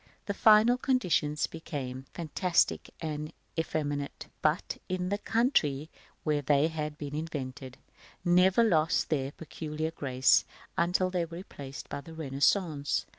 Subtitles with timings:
[0.25, 5.91] The final conditions became fantastic and effeminate, but, in the country
[6.23, 7.77] where they had been invented,
[8.25, 10.43] never lost their peculiar grace
[10.75, 13.05] until they were replaced by the Renaissance.